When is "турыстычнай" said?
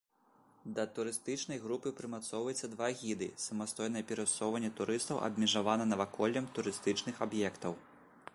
0.99-1.59